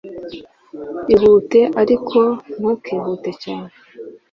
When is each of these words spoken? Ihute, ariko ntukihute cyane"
Ihute, 1.13 1.61
ariko 1.81 2.19
ntukihute 2.59 3.31
cyane" 3.43 3.71